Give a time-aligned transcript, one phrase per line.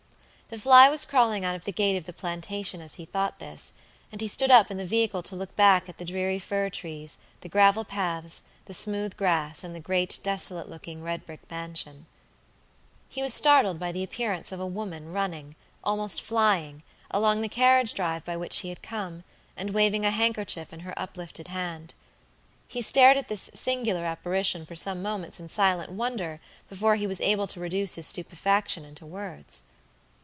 [0.53, 3.71] The fly was crawling out of the gate of the plantation as he thought this,
[4.11, 7.19] and he stood up in the vehicle to look back at the dreary fir trees,
[7.39, 12.05] the gravel paths, the smooth grass, and the great desolate looking, red brick mansion.
[13.07, 17.93] He was startled by the appearance of a woman running, almost flying, along the carriage
[17.93, 19.23] drive by which he had come,
[19.55, 21.93] and waving a handkerchief in her uplifted hand.
[22.67, 27.21] He stared at this singular apparition for some moments in silent wonder before he was
[27.21, 29.63] able to reduce his stupefaction into words.